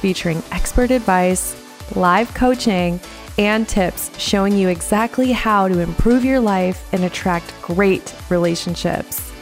[0.00, 1.54] featuring expert advice,
[1.94, 2.98] live coaching,
[3.38, 9.32] and tips showing you exactly how to improve your life and attract great relationships.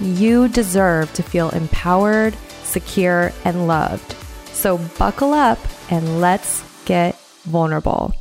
[0.00, 4.16] You deserve to feel empowered, secure, and loved.
[4.52, 5.58] So buckle up
[5.90, 8.14] and let's get vulnerable.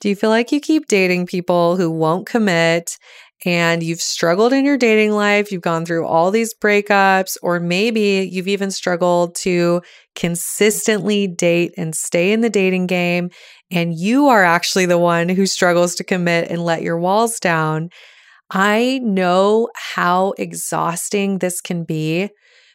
[0.00, 2.98] Do you feel like you keep dating people who won't commit
[3.44, 8.28] and you've struggled in your dating life, you've gone through all these breakups, or maybe
[8.30, 9.82] you've even struggled to
[10.14, 13.30] consistently date and stay in the dating game,
[13.70, 17.90] and you are actually the one who struggles to commit and let your walls down.
[18.50, 22.30] I know how exhausting this can be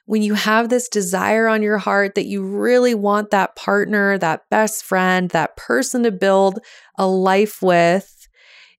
[0.06, 4.42] when you have this desire on your heart that you really want that partner, that
[4.50, 6.60] best friend, that person to build
[6.98, 8.23] a life with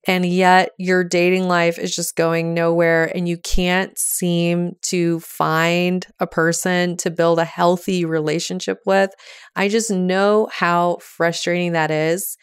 [0.06, 6.06] and yet your dating life is just going nowhere and you can't seem to find
[6.20, 9.10] a person to build a healthy relationship with.
[9.56, 12.36] I just know how frustrating that is.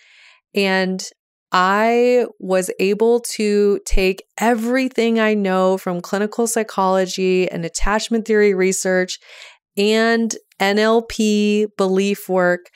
[0.56, 1.04] And
[1.52, 9.20] I was able to take everything I know from clinical psychology and attachment theory research
[9.76, 12.70] and NLP belief work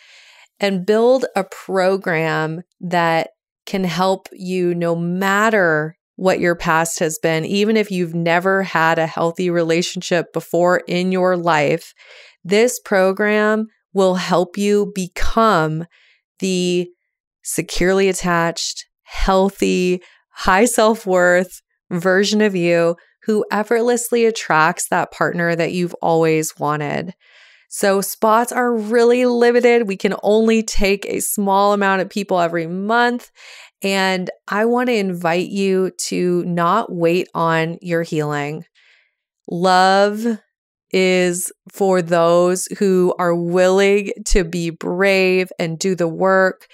[0.59, 3.29] and build a program that
[3.65, 8.97] can help you no matter what your past has been, even if you've never had
[8.97, 11.93] a healthy relationship before in your life.
[12.43, 15.85] This program will help you become
[16.39, 16.89] the
[17.43, 25.71] securely attached, healthy, high self worth version of you who effortlessly attracts that partner that
[25.71, 27.13] you've always wanted.
[27.75, 29.85] So spots are really limited.
[29.85, 33.29] We can only take a small amount of people every month.
[33.81, 38.63] And I want to invite you to not wait on your healing.
[39.51, 40.25] Love
[40.91, 46.67] is for those who are willing to be brave and do the work.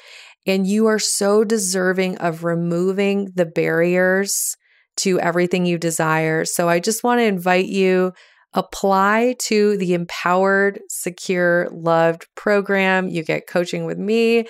[0.45, 4.55] And you are so deserving of removing the barriers
[4.97, 6.45] to everything you desire.
[6.45, 8.13] So I just want to invite you
[8.53, 13.07] apply to the Empowered, Secure, Loved program.
[13.07, 14.47] You get coaching with me,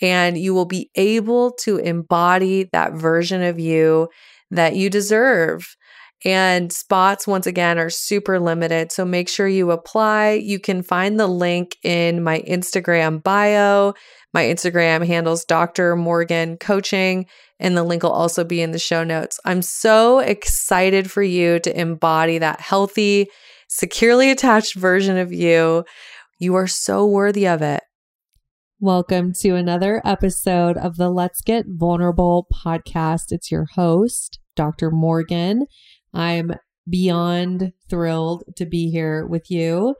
[0.00, 4.08] and you will be able to embody that version of you
[4.50, 5.76] that you deserve.
[6.24, 8.90] And spots, once again, are super limited.
[8.92, 10.32] So make sure you apply.
[10.32, 13.92] You can find the link in my Instagram bio.
[14.32, 15.96] My Instagram handles Dr.
[15.96, 17.26] Morgan Coaching,
[17.60, 19.38] and the link will also be in the show notes.
[19.44, 23.28] I'm so excited for you to embody that healthy,
[23.68, 25.84] securely attached version of you.
[26.38, 27.82] You are so worthy of it.
[28.80, 33.30] Welcome to another episode of the Let's Get Vulnerable podcast.
[33.30, 34.90] It's your host, Dr.
[34.90, 35.66] Morgan.
[36.14, 36.52] I'm
[36.88, 39.94] beyond thrilled to be here with you.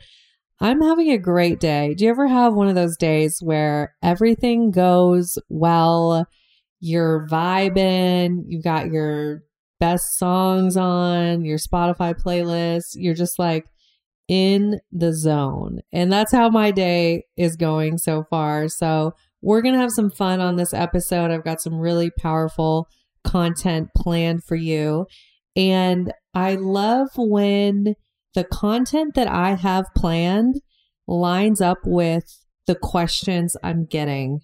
[0.61, 1.95] I'm having a great day.
[1.95, 6.27] Do you ever have one of those days where everything goes well?
[6.81, 9.43] You're vibing, you've got your
[9.81, 12.95] best songs on your Spotify playlist.
[12.95, 13.67] You're just like
[14.29, 15.81] in the zone.
[15.93, 18.69] And that's how my day is going so far.
[18.69, 19.13] So,
[19.45, 21.31] we're going to have some fun on this episode.
[21.31, 22.89] I've got some really powerful
[23.25, 25.07] content planned for you.
[25.56, 27.94] And I love when
[28.34, 30.60] the content that I have planned
[31.06, 32.25] lines up with
[32.66, 34.41] the questions I'm getting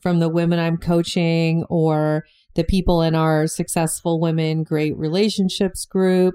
[0.00, 6.34] from the women I'm coaching or the people in our Successful Women Great Relationships group.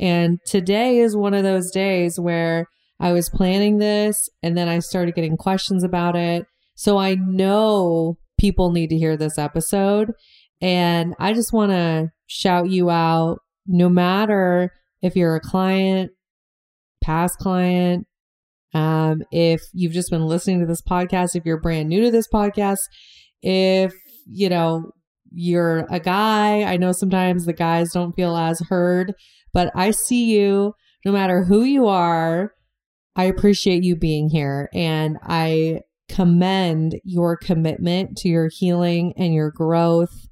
[0.00, 2.66] And today is one of those days where
[2.98, 6.46] I was planning this and then I started getting questions about it.
[6.74, 10.12] So I know people need to hear this episode.
[10.60, 16.10] And I just want to shout you out no matter if you're a client,
[17.02, 18.06] past client,
[18.74, 22.28] um, if you've just been listening to this podcast, if you're brand new to this
[22.28, 22.78] podcast,
[23.42, 23.92] if,
[24.26, 24.92] you know,
[25.34, 26.62] you're a guy.
[26.62, 29.14] I know sometimes the guys don't feel as heard,
[29.52, 30.74] but I see you
[31.04, 32.52] no matter who you are.
[33.16, 39.50] I appreciate you being here and I commend your commitment to your healing and your
[39.50, 40.28] growth.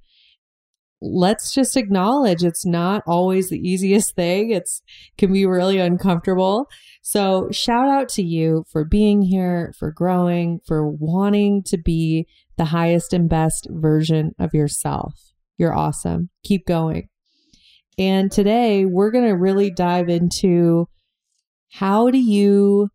[1.01, 4.51] Let's just acknowledge it's not always the easiest thing.
[4.51, 4.83] It's
[5.17, 6.67] can be really uncomfortable.
[7.03, 12.27] So shout out to you for being here, for growing, for wanting to be
[12.59, 15.15] the highest and best version of yourself.
[15.57, 16.31] You're awesome.
[16.45, 17.09] Keep going.
[17.99, 20.87] And today we're going to really dive into
[21.73, 22.89] how do you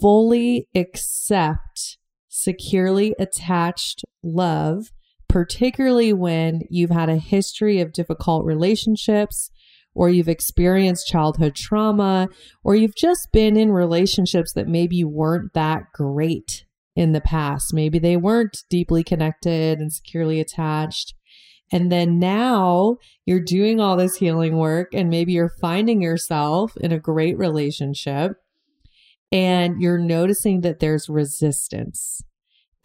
[0.00, 1.98] fully accept
[2.28, 4.90] securely attached love
[5.28, 9.50] particularly when you've had a history of difficult relationships
[9.94, 12.28] or you've experienced childhood trauma
[12.62, 16.64] or you've just been in relationships that maybe weren't that great
[16.94, 17.72] in the past.
[17.74, 21.14] Maybe they weren't deeply connected and securely attached.
[21.72, 26.92] And then now you're doing all this healing work and maybe you're finding yourself in
[26.92, 28.32] a great relationship
[29.32, 32.22] and you're noticing that there's resistance.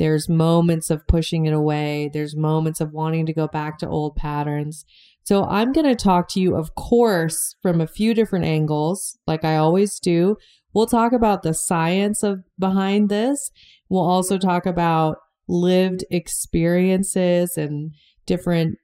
[0.01, 2.09] There's moments of pushing it away.
[2.12, 4.83] There's moments of wanting to go back to old patterns.
[5.21, 9.45] So I'm going to talk to you, of course, from a few different angles, like
[9.45, 10.38] I always do.
[10.74, 13.51] We'll talk about the science of behind this.
[13.89, 15.18] We'll also talk about
[15.48, 17.92] lived experiences and
[18.25, 18.80] different,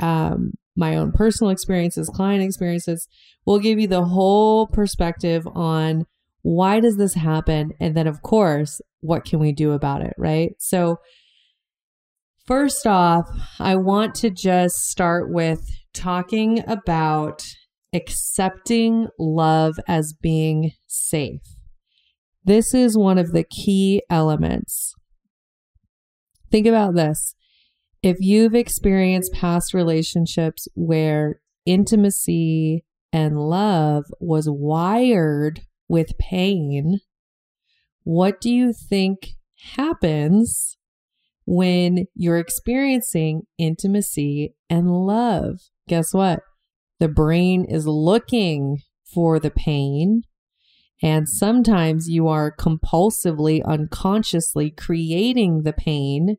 [0.00, 3.08] um, my own personal experiences, client experiences.
[3.46, 6.04] We'll give you the whole perspective on
[6.48, 7.72] why does this happen?
[7.78, 10.14] And then, of course, what can we do about it?
[10.16, 10.52] Right.
[10.58, 10.96] So,
[12.46, 13.28] first off,
[13.60, 15.60] I want to just start with
[15.92, 17.44] talking about
[17.92, 21.42] accepting love as being safe.
[22.44, 24.94] This is one of the key elements.
[26.50, 27.34] Think about this.
[28.02, 37.00] If you've experienced past relationships where intimacy and love was wired with pain,
[38.04, 39.30] what do you think
[39.76, 40.76] happens
[41.44, 45.60] when you're experiencing intimacy and love?
[45.88, 46.40] Guess what?
[47.00, 50.22] The brain is looking for the pain.
[51.02, 56.36] And sometimes you are compulsively, unconsciously creating the pain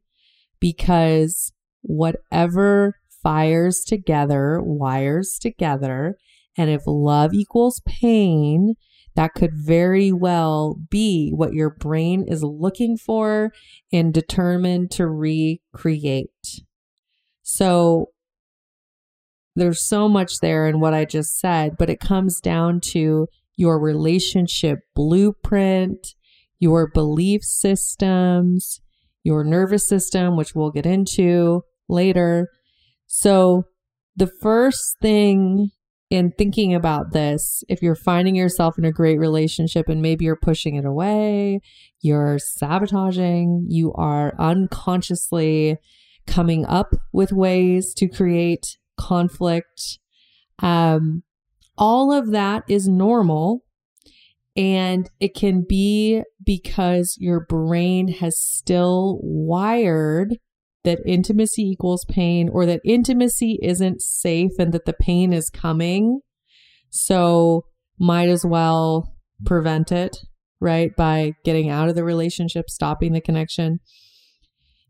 [0.59, 6.17] because whatever fires together wires together.
[6.57, 8.75] And if love equals pain,
[9.19, 13.51] that could very well be what your brain is looking for
[13.91, 16.61] and determined to recreate.
[17.41, 18.11] So
[19.57, 23.27] there's so much there in what I just said, but it comes down to
[23.57, 26.15] your relationship blueprint,
[26.57, 28.79] your belief systems,
[29.25, 32.47] your nervous system, which we'll get into later.
[33.05, 33.63] So
[34.15, 35.71] the first thing
[36.09, 40.35] in thinking about this, if you're finding yourself in a great relationship and maybe you're
[40.35, 41.61] pushing it away,
[42.01, 45.77] you're sabotaging, you are unconsciously
[46.25, 49.99] coming up with ways to create conflict,
[50.59, 51.23] um,
[51.77, 53.63] all of that is normal.
[54.55, 60.37] And it can be because your brain has still wired
[60.83, 66.21] that intimacy equals pain or that intimacy isn't safe and that the pain is coming.
[66.89, 67.65] So
[67.99, 69.15] might as well
[69.45, 70.17] prevent it,
[70.61, 70.95] right?
[70.95, 73.79] By getting out of the relationship, stopping the connection.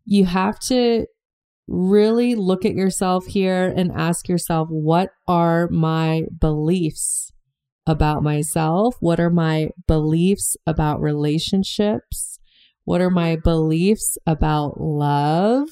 [0.06, 1.08] You have to
[1.68, 7.32] really look at yourself here and ask yourself, what are my beliefs
[7.88, 8.96] about myself?
[9.00, 12.29] What are my beliefs about relationships?
[12.90, 15.70] What are my beliefs about love?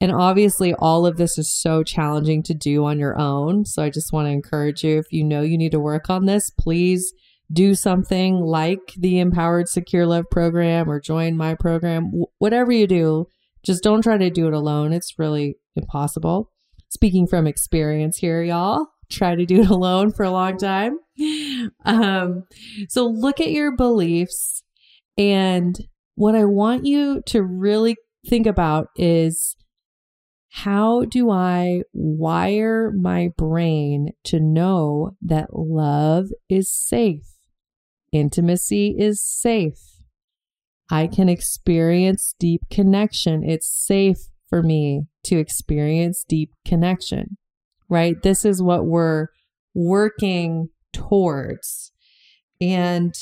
[0.00, 3.66] And obviously, all of this is so challenging to do on your own.
[3.66, 6.24] So I just want to encourage you if you know you need to work on
[6.24, 7.12] this, please
[7.52, 12.12] do something like the Empowered Secure Loved program or join my program.
[12.38, 13.26] whatever you do,
[13.62, 14.94] just don't try to do it alone.
[14.94, 16.50] It's really impossible.
[16.88, 20.96] Speaking from experience here, y'all, try to do it alone for a long time.
[21.84, 22.44] Um,
[22.88, 24.62] so look at your beliefs
[25.18, 25.76] and
[26.14, 27.96] what I want you to really
[28.26, 29.56] think about is
[30.50, 37.26] how do I wire my brain to know that love is safe?
[38.12, 39.80] Intimacy is safe.
[40.90, 43.44] I can experience deep connection.
[43.44, 47.36] It's safe for me to experience deep connection,
[47.90, 48.16] right?
[48.22, 49.26] This is what we're
[49.74, 51.92] working towards.
[52.60, 53.14] And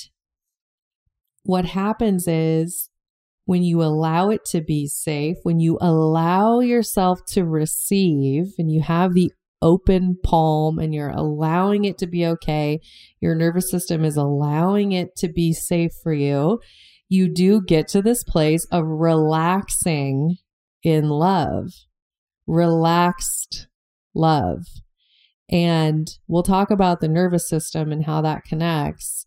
[1.47, 2.91] what happens is
[3.45, 8.83] when you allow it to be safe, when you allow yourself to receive and you
[8.83, 12.81] have the open palm and you're allowing it to be okay,
[13.21, 16.61] your nervous system is allowing it to be safe for you,
[17.09, 20.37] you do get to this place of relaxing
[20.83, 21.71] in love.
[22.47, 23.67] relaxed
[24.15, 24.65] love.
[25.51, 29.26] And we'll talk about the nervous system and how that connects.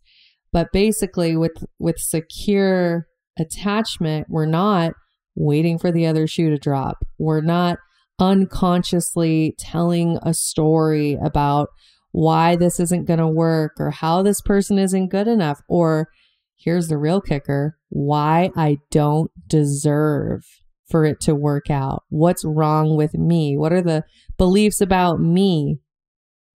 [0.52, 3.06] But basically with with secure
[3.38, 4.92] attachment, we're not
[5.34, 7.04] waiting for the other shoe to drop.
[7.18, 7.78] We're not
[8.18, 11.68] unconsciously telling a story about
[12.12, 16.08] why this isn't going to work or how this person isn't good enough or
[16.56, 20.42] here's the real kicker, why I don't deserve
[20.88, 22.02] for it to work out.
[22.08, 23.56] What's wrong with me?
[23.56, 24.04] What are the
[24.36, 25.78] beliefs about me?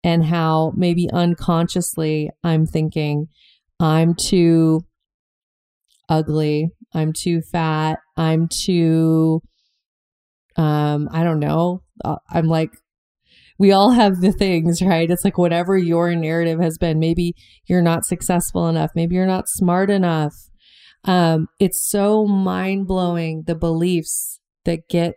[0.02, 3.28] And how maybe unconsciously I'm thinking,
[3.80, 4.80] I'm too
[6.08, 6.70] ugly.
[6.92, 7.98] I'm too fat.
[8.16, 9.40] I'm too,
[10.56, 11.82] um, I don't know.
[12.04, 12.70] Uh, I'm like,
[13.58, 15.10] we all have the things, right?
[15.10, 16.98] It's like whatever your narrative has been.
[16.98, 17.34] Maybe
[17.66, 18.90] you're not successful enough.
[18.94, 20.34] Maybe you're not smart enough.
[21.04, 25.14] Um, it's so mind blowing the beliefs that get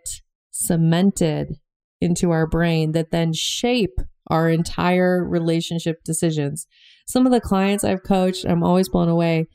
[0.50, 1.56] cemented
[2.00, 3.98] into our brain that then shape
[4.28, 6.66] our entire relationship decisions.
[7.08, 9.46] Some of the clients I've coached, I'm always blown away.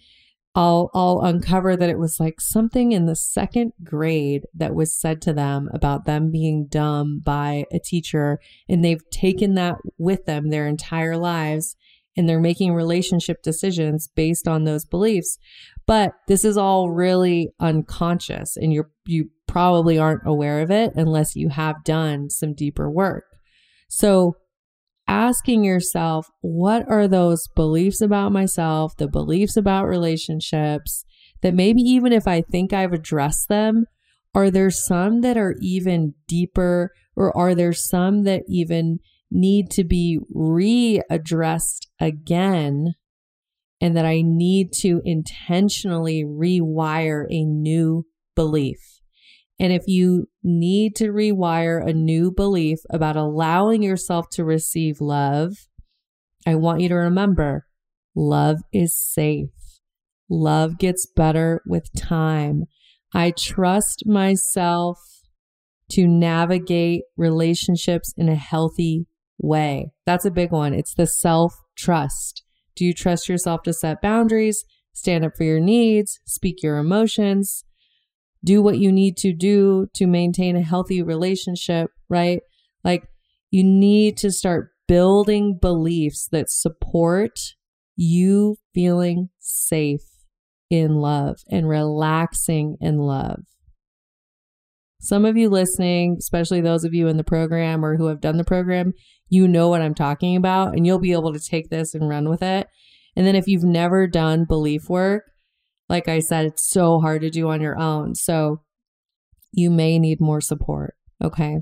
[0.55, 5.21] I'll I'll uncover that it was like something in the second grade that was said
[5.23, 10.49] to them about them being dumb by a teacher and they've taken that with them
[10.49, 11.75] their entire lives
[12.15, 15.39] and they're making relationship decisions based on those beliefs.
[15.87, 21.35] But this is all really unconscious and you're you probably aren't aware of it unless
[21.35, 23.25] you have done some deeper work.
[23.89, 24.37] So
[25.07, 31.05] asking yourself, what are those beliefs about myself, the beliefs about relationships
[31.41, 33.85] that maybe even if I think I've addressed them,
[34.33, 39.83] are there some that are even deeper or are there some that even need to
[39.83, 42.93] be readdressed again
[43.81, 48.05] and that I need to intentionally rewire a new
[48.35, 48.92] belief.
[49.63, 55.69] And if you need to rewire a new belief about allowing yourself to receive love,
[56.45, 57.65] I want you to remember
[58.13, 59.47] love is safe.
[60.29, 62.65] Love gets better with time.
[63.13, 64.99] I trust myself
[65.91, 69.05] to navigate relationships in a healthy
[69.37, 69.93] way.
[70.05, 70.73] That's a big one.
[70.73, 72.43] It's the self trust.
[72.75, 77.63] Do you trust yourself to set boundaries, stand up for your needs, speak your emotions,
[78.43, 82.41] do what you need to do to maintain a healthy relationship, right?
[82.83, 83.07] Like
[83.51, 87.39] you need to start building beliefs that support
[87.95, 90.01] you feeling safe
[90.69, 93.41] in love and relaxing in love.
[94.99, 98.37] Some of you listening, especially those of you in the program or who have done
[98.37, 98.93] the program,
[99.29, 102.29] you know what I'm talking about and you'll be able to take this and run
[102.29, 102.67] with it.
[103.15, 105.23] And then if you've never done belief work,
[105.89, 108.15] like I said, it's so hard to do on your own.
[108.15, 108.61] So
[109.51, 110.95] you may need more support.
[111.23, 111.59] Okay.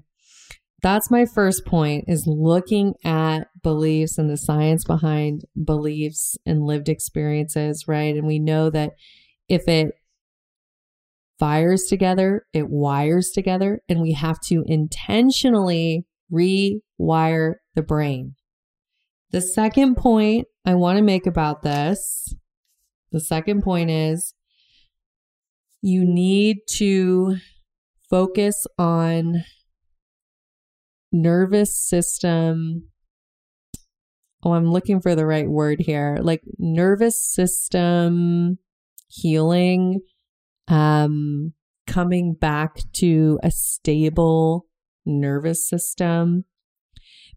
[0.81, 6.89] That's my first point is looking at beliefs and the science behind beliefs and lived
[6.89, 8.15] experiences, right?
[8.15, 8.93] And we know that
[9.47, 9.93] if it
[11.37, 18.35] fires together, it wires together, and we have to intentionally rewire the brain.
[19.31, 22.33] The second point I want to make about this,
[23.11, 24.33] the second point is
[25.81, 27.37] you need to
[28.09, 29.43] focus on
[31.11, 32.89] nervous system.
[34.43, 36.17] Oh, I'm looking for the right word here.
[36.21, 38.57] Like nervous system
[39.07, 40.01] healing
[40.67, 41.53] um,
[41.87, 44.67] coming back to a stable
[45.05, 46.45] nervous system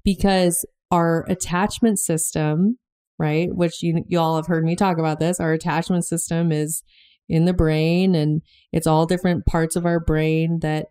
[0.05, 2.79] because our attachment system,
[3.19, 6.83] right, which you, you all have heard me talk about this, our attachment system is
[7.29, 8.43] in the brain and
[8.73, 10.87] it's all different parts of our brain that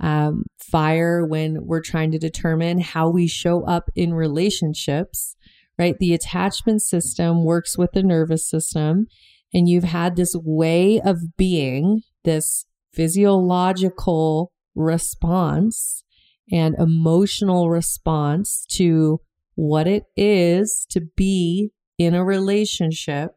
[0.00, 5.34] um, fire when we're trying to determine how we show up in relationships,
[5.78, 5.96] right?
[5.98, 9.06] The attachment system works with the nervous system
[9.52, 16.04] and you've had this way of being, this physiological response
[16.50, 19.20] and emotional response to
[19.58, 23.32] what it is to be in a relationship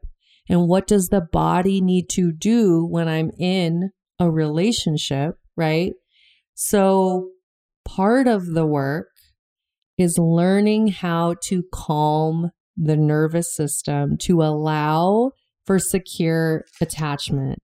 [0.47, 5.93] and what does the body need to do when I'm in a relationship, right?
[6.53, 7.31] So
[7.85, 9.07] part of the work
[9.97, 15.31] is learning how to calm the nervous system to allow
[15.65, 17.63] for secure attachment.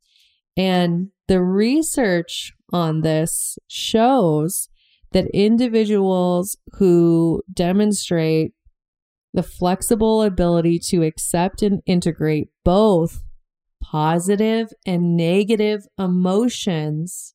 [0.57, 4.67] And the research on this shows
[5.11, 8.53] that individuals who demonstrate
[9.33, 13.23] the flexible ability to accept and integrate both
[13.81, 17.33] positive and negative emotions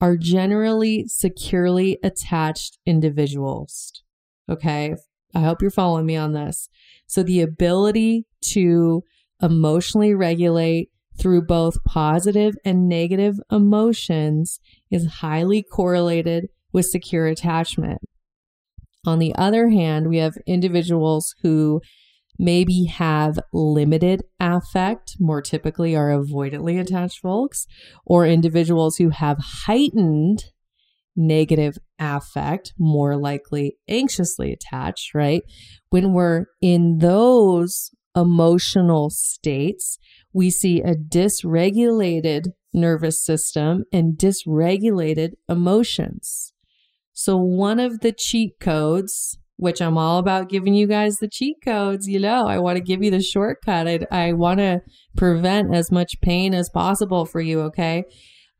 [0.00, 4.02] are generally securely attached individuals.
[4.48, 4.94] Okay.
[5.34, 6.68] I hope you're following me on this.
[7.06, 9.04] So the ability to
[9.40, 14.60] emotionally regulate through both positive and negative emotions
[14.90, 17.98] is highly correlated with secure attachment.
[19.06, 21.80] On the other hand, we have individuals who
[22.38, 27.66] maybe have limited affect, more typically are avoidantly attached folks,
[28.06, 30.44] or individuals who have heightened
[31.14, 35.42] negative affect, more likely anxiously attached, right?
[35.90, 39.98] When we're in those emotional states,
[40.32, 46.51] we see a dysregulated nervous system and dysregulated emotions.
[47.12, 51.56] So, one of the cheat codes, which I'm all about giving you guys the cheat
[51.64, 53.86] codes, you know, I want to give you the shortcut.
[53.86, 54.80] I, I want to
[55.16, 58.04] prevent as much pain as possible for you, okay?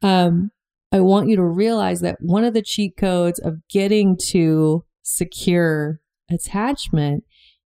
[0.02, 0.50] Um,
[0.92, 6.00] I want you to realize that one of the cheat codes of getting to secure
[6.30, 7.24] attachment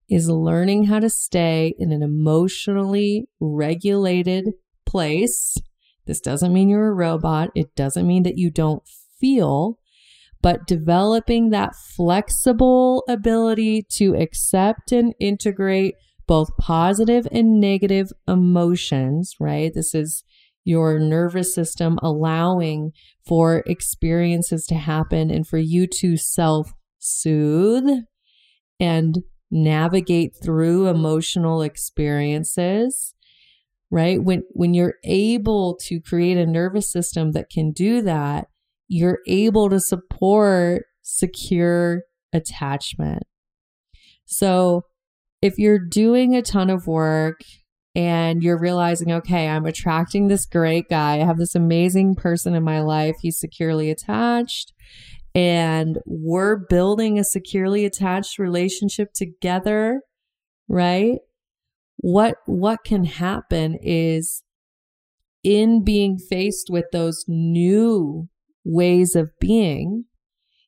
[0.08, 4.54] is learning how to stay in an emotionally regulated
[4.86, 5.58] place.
[6.06, 7.50] This doesn't mean you're a robot.
[7.56, 8.84] It doesn't mean that you don't
[9.20, 9.80] feel,
[10.46, 15.96] but developing that flexible ability to accept and integrate
[16.28, 19.74] both positive and negative emotions, right?
[19.74, 20.24] This is
[20.64, 22.92] your nervous system allowing
[23.26, 28.04] for experiences to happen and for you to self soothe
[28.80, 33.16] and navigate through emotional experiences
[33.90, 38.48] right when when you're able to create a nervous system that can do that
[38.88, 42.02] you're able to support secure
[42.34, 43.24] attachment
[44.26, 44.84] so
[45.42, 47.42] if you're doing a ton of work
[47.94, 51.16] and you're realizing, okay, I'm attracting this great guy.
[51.16, 53.16] I have this amazing person in my life.
[53.22, 54.74] He's securely attached.
[55.34, 60.02] And we're building a securely attached relationship together,
[60.68, 61.20] right?
[61.98, 64.44] What, what can happen is
[65.44, 68.28] in being faced with those new
[68.66, 70.06] ways of being,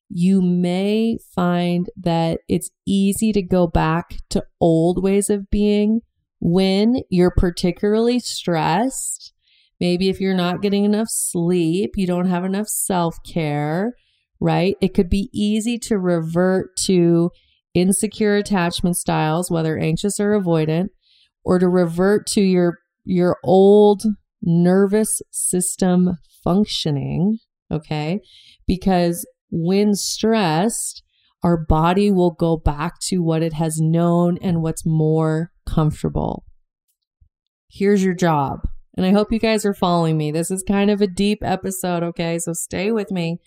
[0.10, 6.02] you may find that it's easy to go back to old ways of being
[6.40, 9.34] when you're particularly stressed,
[9.80, 13.94] maybe if you're not getting enough sleep, you don't have enough self care,
[14.40, 14.76] right?
[14.82, 17.32] It could be easy to revert to
[17.74, 20.88] insecure attachment styles, whether anxious or avoidant,
[21.44, 24.04] or to revert to your, your old
[24.42, 27.40] nervous system functioning.
[27.72, 28.22] Okay.
[28.66, 31.04] Because when stressed,
[31.44, 36.44] our body will go back to what it has known and what's more comfortable.
[37.70, 38.68] Here's your job.
[38.96, 40.32] And I hope you guys are following me.
[40.32, 42.40] This is kind of a deep episode, okay?
[42.40, 43.38] So stay with me.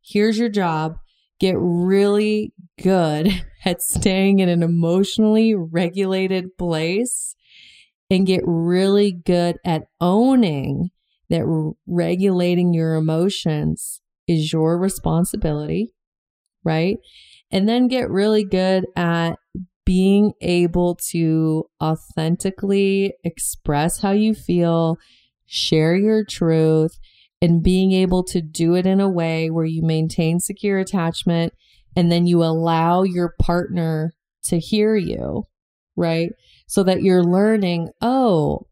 [0.00, 0.96] Here's your job.
[1.38, 7.36] Get really good at staying in an emotionally regulated place
[8.10, 10.90] and get really good at owning
[11.34, 15.92] that regulating your emotions is your responsibility,
[16.64, 16.98] right?
[17.50, 19.34] And then get really good at
[19.84, 24.96] being able to authentically express how you feel,
[25.44, 26.98] share your truth,
[27.42, 31.52] and being able to do it in a way where you maintain secure attachment
[31.94, 35.44] and then you allow your partner to hear you,
[35.96, 36.30] right?
[36.66, 38.66] So that you're learning, oh,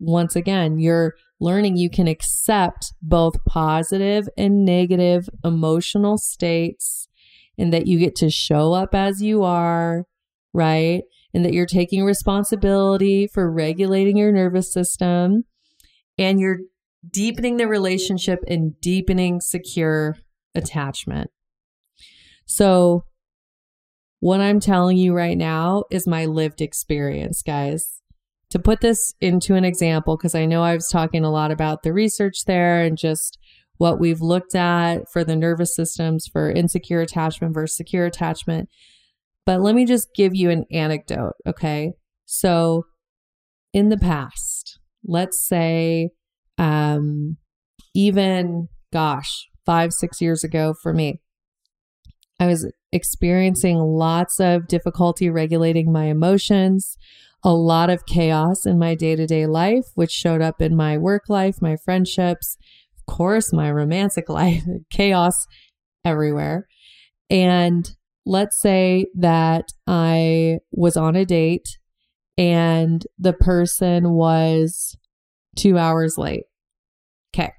[0.00, 7.08] once again, you're learning you can accept both positive and negative emotional states
[7.58, 10.06] and that you get to show up as you are
[10.52, 11.02] right?
[11.34, 15.44] And that you're taking responsibility for regulating your nervous system
[16.18, 16.58] and you're
[17.08, 20.16] deepening the relationship and deepening secure
[20.54, 21.30] attachment.
[22.44, 23.04] So,
[24.20, 28.01] what I'm telling you right now is my lived experience, guys.
[28.52, 31.82] To put this into an example, because I know I was talking a lot about
[31.82, 33.38] the research there and just
[33.78, 38.68] what we've looked at for the nervous systems for insecure attachment versus secure attachment.
[39.46, 41.92] But let me just give you an anecdote, okay?
[42.26, 42.84] So,
[43.72, 46.10] in the past, let's say,
[46.58, 47.38] um,
[47.94, 51.22] even, gosh, five, six years ago for me,
[52.38, 56.98] I was experiencing lots of difficulty regulating my emotions,
[57.44, 60.96] a lot of chaos in my day to day life, which showed up in my
[60.96, 62.56] work life, my friendships,
[62.96, 65.46] of course, my romantic life, chaos
[66.04, 66.66] everywhere.
[67.30, 67.90] And
[68.26, 71.78] let's say that I was on a date
[72.38, 74.96] and the person was
[75.56, 76.44] two hours late.
[77.34, 77.52] Okay.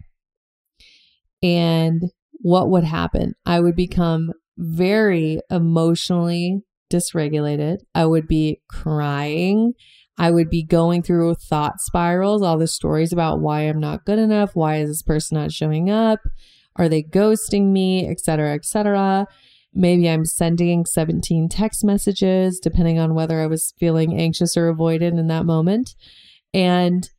[1.42, 2.04] And
[2.40, 3.34] what would happen?
[3.46, 6.62] I would become very emotionally
[6.94, 7.78] dysregulated.
[7.96, 9.74] I would be crying.
[10.18, 14.20] I would be going through thought spirals, all the stories about why I'm not good
[14.20, 16.20] enough, why is this person not showing up,
[16.76, 19.26] are they ghosting me, etc., etc.
[19.74, 25.20] Maybe I'm sending 17 text messages, depending on whether I was feeling anxious or avoidant
[25.20, 25.96] in that moment.
[26.54, 27.10] And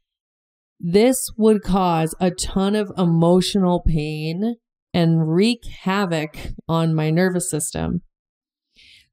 [0.79, 4.57] this would cause a ton of emotional pain
[4.93, 6.37] and wreak havoc
[6.69, 8.03] on my nervous system.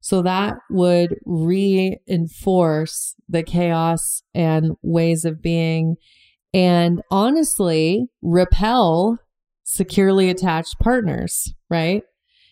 [0.02, 5.94] So that would reinforce the chaos and ways of being
[6.52, 9.18] and honestly repel
[9.62, 12.02] securely attached partners, right?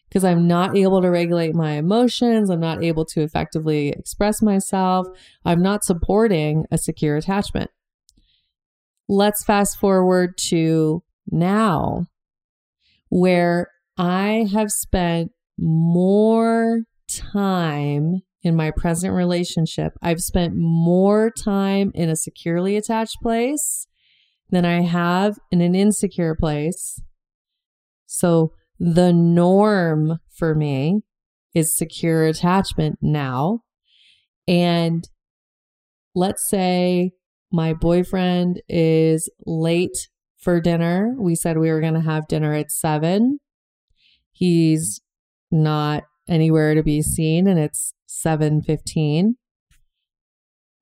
[0.09, 2.51] Because I'm not able to regulate my emotions.
[2.51, 5.09] I'm not able to effectively express myself.
[5.45, 7.71] I'm not supporting a secure attachment.
[9.09, 12.07] Let's fast forward to now
[13.09, 16.85] where I have spent more
[17.19, 19.93] time in my present relationship.
[20.03, 23.87] I've spent more time in a securely attached place
[24.51, 27.01] than I have in an insecure place.
[28.07, 31.03] So the norm for me
[31.55, 33.61] is secure attachment now.
[34.49, 35.09] And
[36.15, 37.13] let's say
[37.53, 41.15] my boyfriend is late for dinner.
[41.19, 43.39] We said we were going to have dinner at seven.
[44.33, 45.01] He's
[45.51, 49.35] not anywhere to be seen and it's 7:15.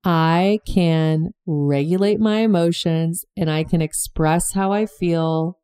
[0.03, 5.57] I can regulate my emotions and I can express how I feel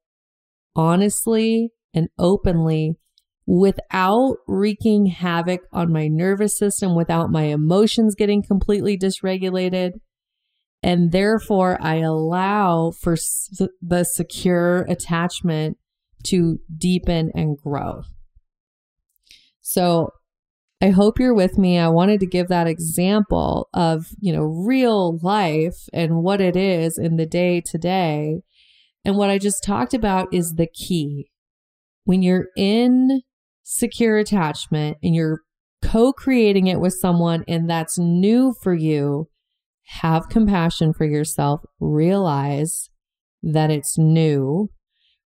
[0.76, 2.98] honestly and openly
[3.48, 9.91] without wreaking havoc on my nervous system, without my emotions getting completely dysregulated.
[10.84, 13.15] And therefore, I allow for
[13.82, 15.78] the secure attachment
[16.26, 18.02] to deepen and grow.
[19.67, 20.12] So
[20.80, 21.80] I hope you're with me.
[21.80, 26.99] I wanted to give that example of, you know, real life and what it is
[26.99, 28.41] in the day to day.
[29.04, 31.32] And what I just talked about is the key.
[32.04, 33.23] When you're in
[33.63, 35.41] secure attachment and you're
[35.82, 39.30] co creating it with someone and that's new for you,
[40.01, 42.91] have compassion for yourself, realize
[43.41, 44.69] that it's new.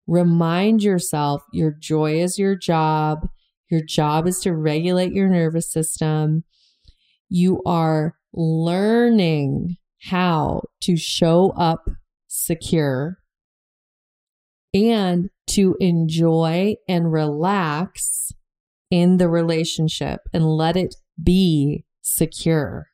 [0.08, 3.28] Remind yourself your joy is your job.
[3.70, 6.44] Your job is to regulate your nervous system.
[7.30, 11.90] You are learning how to show up
[12.28, 13.18] secure
[14.74, 18.32] and to enjoy and relax
[18.92, 22.88] in the relationship and let it be secure.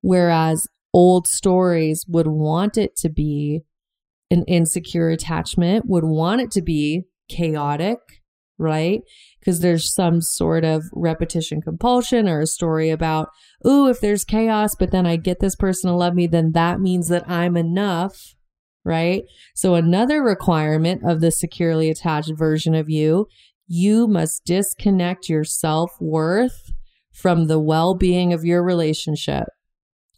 [0.00, 3.62] Whereas old stories would want it to be
[4.30, 7.98] an insecure attachment, would want it to be chaotic,
[8.58, 9.00] right?
[9.40, 13.28] Because there's some sort of repetition compulsion or a story about,
[13.66, 16.80] ooh, if there's chaos, but then I get this person to love me, then that
[16.80, 18.34] means that I'm enough,
[18.84, 19.22] right?
[19.54, 23.26] So, another requirement of the securely attached version of you,
[23.66, 26.72] you must disconnect your self worth
[27.12, 29.44] from the well being of your relationship.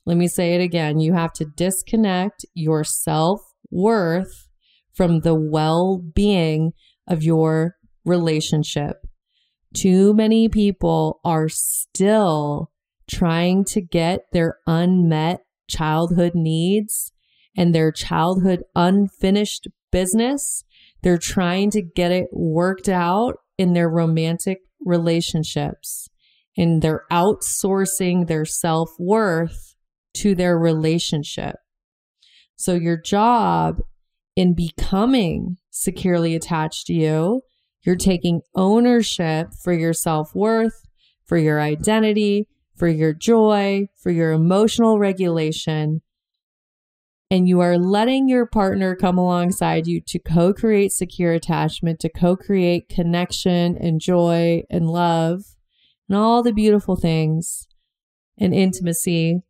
[0.07, 1.01] Let me say it again.
[1.01, 4.49] You have to disconnect your self worth
[4.93, 6.73] from the well being
[7.07, 9.07] of your relationship.
[9.75, 12.71] Too many people are still
[13.11, 17.13] trying to get their unmet childhood needs
[17.57, 20.65] and their childhood unfinished business.
[21.03, 26.09] They're trying to get it worked out in their romantic relationships
[26.57, 29.75] and they're outsourcing their self worth
[30.15, 31.57] to their relationship.
[32.57, 33.81] So your job
[34.37, 37.43] in becoming securely attached to you,
[37.85, 40.87] you're taking ownership for your self worth,
[41.25, 46.03] for your identity, for your joy, for your emotional regulation.
[47.31, 52.09] And you are letting your partner come alongside you to co create secure attachment, to
[52.09, 55.43] co create connection and joy and love
[56.09, 57.67] and all the beautiful things
[58.39, 59.43] and intimacy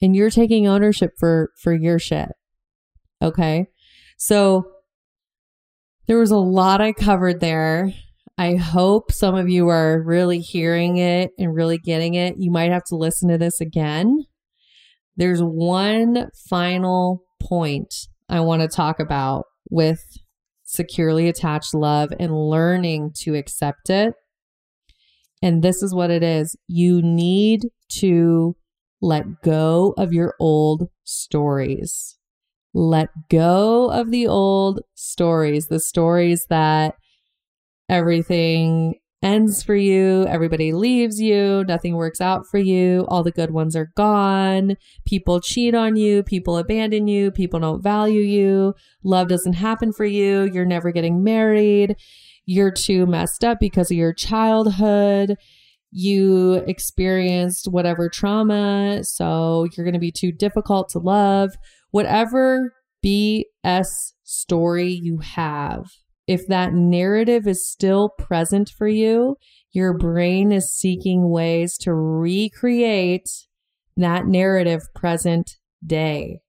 [0.00, 2.30] and you're taking ownership for for your shit.
[3.22, 3.66] Okay?
[4.16, 4.70] So
[6.10, 7.92] there was a lot I covered there.
[8.36, 12.34] I hope some of you are really hearing it and really getting it.
[12.36, 14.24] You might have to listen to this again.
[15.16, 17.94] There's one final point
[18.28, 20.02] I want to talk about with
[20.64, 24.14] securely attached love and learning to accept it.
[25.40, 27.68] And this is what it is you need
[28.00, 28.56] to
[29.00, 32.18] let go of your old stories.
[32.72, 36.94] Let go of the old stories, the stories that
[37.88, 43.50] everything ends for you, everybody leaves you, nothing works out for you, all the good
[43.50, 48.72] ones are gone, people cheat on you, people abandon you, people don't value you,
[49.04, 51.96] love doesn't happen for you, you're never getting married,
[52.46, 55.36] you're too messed up because of your childhood.
[55.92, 61.50] You experienced whatever trauma, so you're going to be too difficult to love.
[61.90, 62.74] Whatever
[63.04, 65.86] BS story you have,
[66.26, 69.36] if that narrative is still present for you,
[69.72, 73.28] your brain is seeking ways to recreate
[73.96, 76.40] that narrative present day.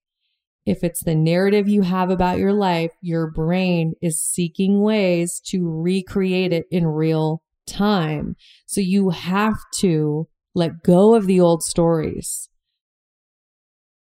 [0.65, 5.67] If it's the narrative you have about your life, your brain is seeking ways to
[5.67, 8.35] recreate it in real time.
[8.67, 12.49] So you have to let go of the old stories.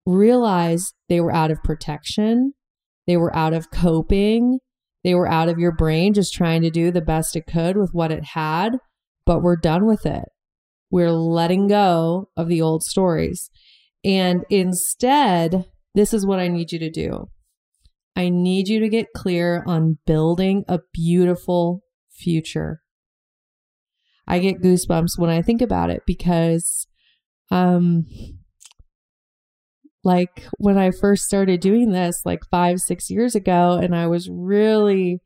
[0.06, 2.52] Realize they were out of protection.
[3.06, 4.58] They were out of coping.
[5.02, 7.90] They were out of your brain just trying to do the best it could with
[7.92, 8.78] what it had,
[9.26, 10.24] but we're done with it.
[10.90, 13.50] We're letting go of the old stories.
[14.04, 17.28] And instead, this is what I need you to do.
[18.16, 22.80] I need you to get clear on building a beautiful future.
[24.26, 26.86] I get goosebumps when I think about it because
[27.50, 28.06] um
[30.04, 34.28] like when I first started doing this, like five, six years ago, and I was
[34.30, 35.20] really,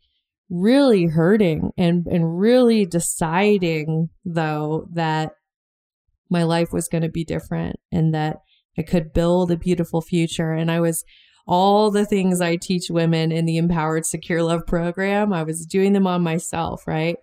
[0.49, 5.33] really hurting and, and really deciding, though, that
[6.31, 8.37] my life was going to be different and that
[8.79, 10.53] I could build a beautiful future.
[10.53, 11.05] And I was
[11.47, 15.95] all the things I teach women in the Empowered Secure Loved program, I was doing
[15.95, 17.17] them on myself, right?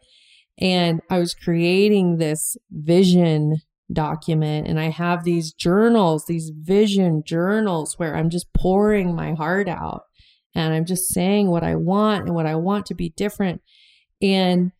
[0.58, 3.58] And I was creating this vision
[3.92, 9.68] document and I have these journals, these vision journals where I'm just pouring my heart
[9.68, 10.04] out
[10.56, 13.62] and I'm just saying what I want and what I want to be different.
[14.22, 14.72] And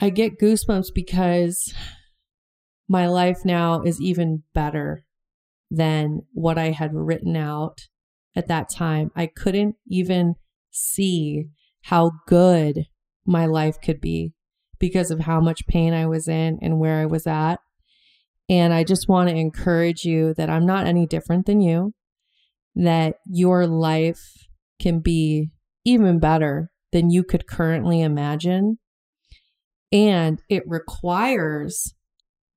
[0.00, 1.72] I get goosebumps because
[2.88, 5.04] my life now is even better
[5.70, 7.78] than what I had written out
[8.36, 9.10] at that time.
[9.16, 10.34] I couldn't even
[10.70, 11.46] see
[11.84, 12.86] how good
[13.24, 14.32] my life could be
[14.78, 17.60] because of how much pain I was in and where I was at.
[18.48, 21.94] And I just want to encourage you that I'm not any different than you,
[22.74, 24.20] that your life
[24.78, 25.50] can be
[25.84, 28.78] even better than you could currently imagine.
[29.90, 31.94] And it requires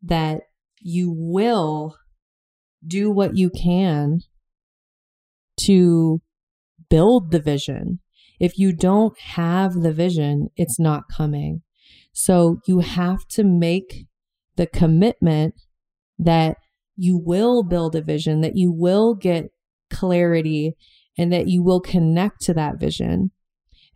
[0.02, 0.42] that
[0.80, 1.98] you will
[2.86, 4.20] do what you can
[5.62, 6.22] to
[6.90, 8.00] build the vision.
[8.40, 11.62] If you don't have the vision, it's not coming.
[12.14, 14.06] So you have to make
[14.56, 15.56] the commitment
[16.20, 16.58] that
[16.96, 19.46] you will build a vision, that you will get
[19.90, 20.76] clarity,
[21.18, 23.32] and that you will connect to that vision.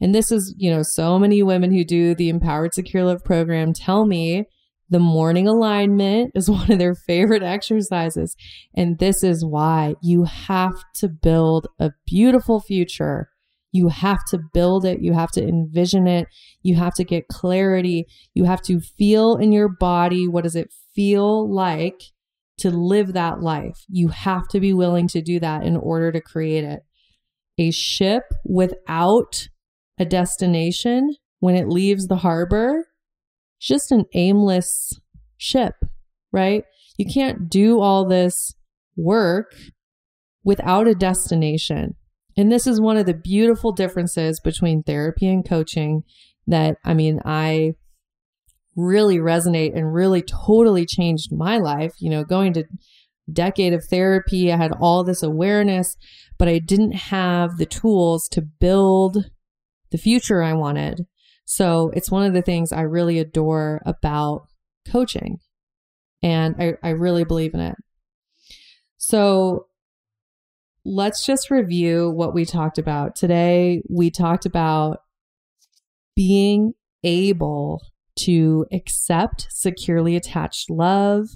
[0.02, 3.74] And this is, you know, so many women who do the Empowered Secure Loved program
[3.74, 4.46] tell me
[4.90, 8.36] the morning alignment is one of their favorite exercises.
[8.76, 13.30] And this is why you have to build a beautiful future.
[13.72, 15.02] You have to build it.
[15.02, 16.28] You have to envision it.
[16.64, 18.06] You have to get clarity.
[18.34, 22.02] You have to feel in your body what does it feel like
[22.60, 23.86] to live that life.
[23.88, 26.82] You have to be willing to do that in order to create it.
[27.58, 29.48] A ship without
[29.98, 32.88] a destination when it leaves the harbor,
[33.60, 34.94] just an aimless
[35.38, 35.74] ship,
[36.32, 36.64] right?
[36.98, 38.54] You can't do all this
[38.96, 39.54] work
[40.44, 41.96] without a destination.
[42.40, 46.04] And this is one of the beautiful differences between therapy and coaching
[46.48, 47.74] that, I mean, I
[48.78, 51.92] really resonate and really totally changed my life.
[52.00, 52.64] You know, going to
[53.30, 55.98] decade of therapy, I had all this awareness,
[56.38, 59.18] but I didn't have the tools to build
[59.92, 61.08] the future I wanted.
[61.44, 64.48] So it's one of the things I really adore about
[64.90, 65.40] coaching.
[66.24, 67.76] And I, I really believe in it.
[68.96, 69.66] So
[70.86, 73.16] let's just review what we talked about.
[73.16, 75.00] Today, we talked about
[76.16, 77.82] being able
[78.20, 81.28] to accept securely attached love,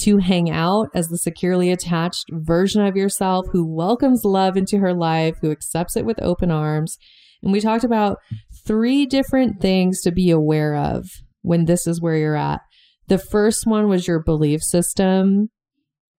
[0.00, 4.94] to hang out as the securely attached version of yourself who welcomes love into her
[4.94, 6.96] life, who accepts it with open arms.
[7.42, 8.18] And we talked about
[8.66, 11.06] three different things to be aware of
[11.42, 12.60] when this is where you're at.
[13.08, 15.50] The first one was your belief system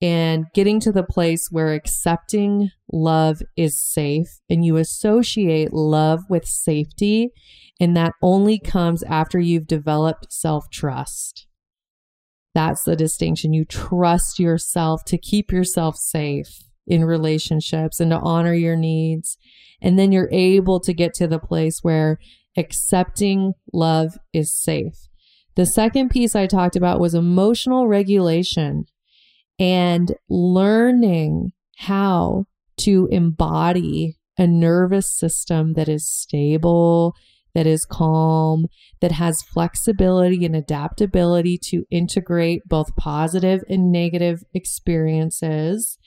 [0.01, 6.45] and getting to the place where accepting love is safe and you associate love with
[6.45, 7.29] safety
[7.81, 11.47] and that only comes after you've developed self trust.
[12.53, 13.53] That's the distinction.
[13.53, 16.63] You trust yourself to keep yourself safe.
[16.87, 19.37] in relationships and to honor your needs.
[19.81, 22.17] And then you're able to get to the place where
[22.57, 25.07] accepting love is safe.
[25.55, 28.85] The second piece I talked about was emotional regulation
[29.61, 32.45] and learning how
[32.77, 37.13] to embody a nervous system that is stable,
[37.53, 38.65] that is calm,
[39.01, 45.99] that has flexibility and adaptability to integrate both positive and negative experiences.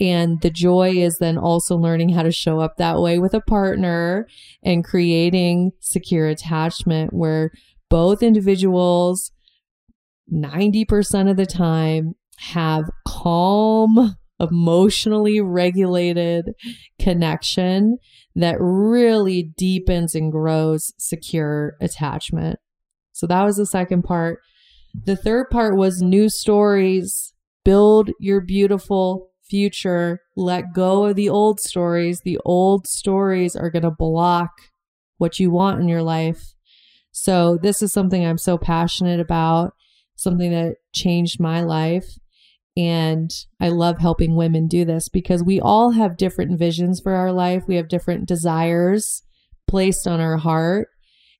[0.00, 3.40] And the joy is then also learning how to show up that way with a
[3.40, 4.26] partner
[4.64, 7.52] and creating secure attachment where
[7.88, 9.30] both individuals
[10.32, 16.54] 90% of the time have calm, emotionally regulated
[16.98, 17.98] connection
[18.34, 22.58] that really deepens and grows secure attachment.
[23.12, 24.38] So that was the second part.
[25.04, 27.34] The third part was new stories.
[27.64, 30.20] Build your beautiful future.
[30.36, 32.22] Let go of the old stories.
[32.22, 34.50] The old stories are going to block
[35.18, 36.54] what you want in your life.
[37.12, 39.74] So this is something I'm so passionate about,
[40.16, 42.06] something that changed my life.
[42.76, 43.30] And
[43.60, 47.64] I love helping women do this because we all have different visions for our life.
[47.66, 49.22] We have different desires
[49.68, 50.88] placed on our heart.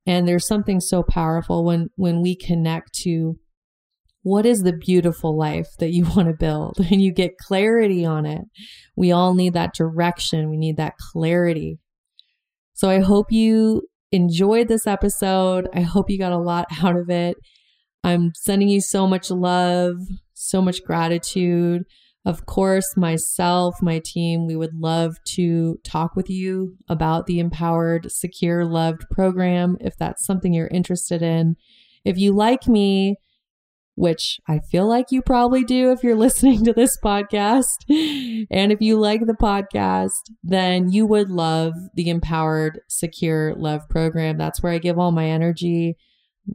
[0.06, 3.36] And there's something so powerful when, when we connect to
[4.22, 8.26] what is the beautiful life that you want to build and you get clarity on
[8.26, 8.42] it.
[8.96, 10.50] We all need that direction.
[10.50, 11.78] We need that clarity.
[12.74, 15.68] So I hope you enjoyed this episode.
[15.74, 17.36] I hope you got a lot out of it.
[18.02, 19.96] I'm sending you so much love,
[20.40, 21.84] so much gratitude.
[22.24, 28.10] Of course, myself, my team, we would love to talk with you about the Empowered,
[28.12, 31.56] Secure, Loved program if that's something you're interested in.
[32.04, 33.16] If you like me,
[34.00, 37.84] which I feel like you probably do if you're listening to this podcast.
[38.50, 44.38] And if you like the podcast, then you would love the Empowered Secure Loved program.
[44.38, 45.96] That's where I give all my energy,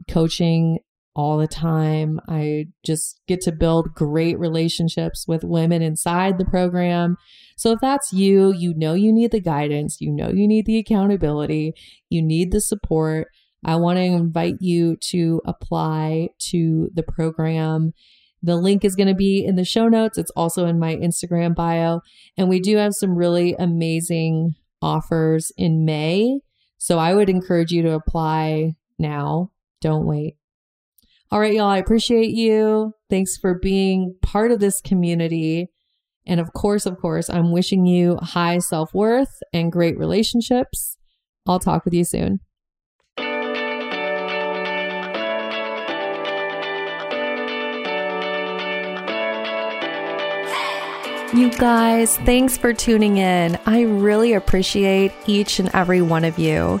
[0.08, 0.78] coaching
[1.16, 2.20] all the time.
[2.28, 7.16] I just get to build great relationships with women inside the program.
[7.56, 10.78] So if that's you, you know you need the guidance, you know you need the
[10.78, 11.72] accountability,
[12.10, 13.28] you need the support.
[13.64, 17.94] I want to invite you to apply to the program.
[18.42, 20.18] The link is going to be in the show notes.
[20.18, 22.02] It's also in my Instagram bio.
[22.36, 26.40] And we do have some really amazing offers in May.
[26.76, 29.50] So I would encourage you to apply now.
[29.80, 30.36] Don't wait.
[31.32, 32.92] All right, y'all, I appreciate you.
[33.10, 35.66] Thanks for being part of this community.
[36.24, 40.96] And of course, of course, I'm wishing you high self worth and great relationships.
[41.46, 42.38] I'll talk with you soon.
[51.34, 53.58] You guys, thanks for tuning in.
[53.66, 56.80] I really appreciate each and every one of you.